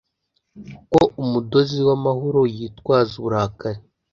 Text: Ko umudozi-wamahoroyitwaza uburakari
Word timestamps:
Ko 0.91 1.01
umudozi-wamahoroyitwaza 1.21 3.11
uburakari 3.19 3.81